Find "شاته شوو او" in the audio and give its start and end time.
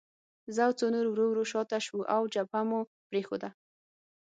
1.51-2.21